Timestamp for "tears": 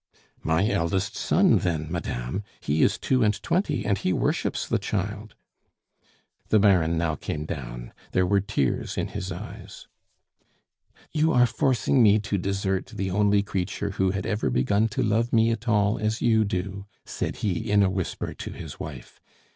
8.41-8.97